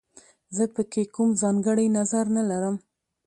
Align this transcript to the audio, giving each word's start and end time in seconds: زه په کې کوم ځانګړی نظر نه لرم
زه 0.55 0.63
په 0.75 0.81
کې 0.91 1.03
کوم 1.15 1.29
ځانګړی 1.41 1.87
نظر 1.97 2.25
نه 2.35 2.43
لرم 2.49 2.75